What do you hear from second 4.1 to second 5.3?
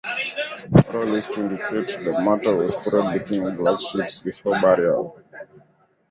before burial.